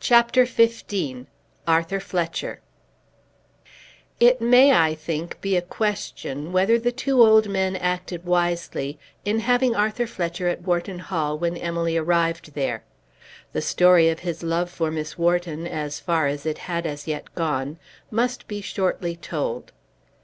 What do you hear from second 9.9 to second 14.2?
Fletcher at Wharton Hall when Emily arrived there. The story of